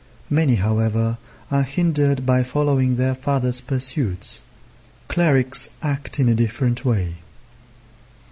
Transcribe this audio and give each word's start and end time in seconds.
Many, 0.31 0.55
however, 0.55 1.19
are 1.51 1.61
hindered 1.61 2.25
by 2.25 2.41
following 2.41 2.95
their 2.95 3.13
fathers' 3.13 3.61
pursuits. 3.61 4.41
Clerics 5.07 5.69
act 5.83 6.19
in 6.19 6.27
a 6.27 6.33
different 6.33 6.83
way. 6.83 7.17